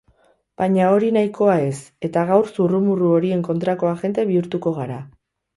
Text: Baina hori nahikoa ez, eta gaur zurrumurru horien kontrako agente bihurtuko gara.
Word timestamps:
Baina 0.61 0.87
hori 0.93 1.11
nahikoa 1.17 1.57
ez, 1.67 1.75
eta 2.09 2.25
gaur 2.31 2.49
zurrumurru 2.55 3.13
horien 3.19 3.47
kontrako 3.51 3.93
agente 3.93 4.29
bihurtuko 4.31 4.79
gara. 4.81 4.99